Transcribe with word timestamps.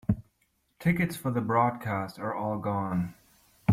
Tickets 0.79 1.15
for 1.15 1.29
the 1.29 1.41
broadcast 1.41 2.17
are 2.17 2.33
all 2.33 2.57
gone. 2.57 3.13